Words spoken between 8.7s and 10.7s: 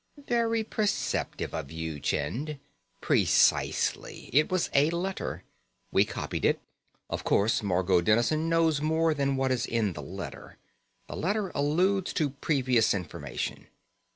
more than what is in the letter;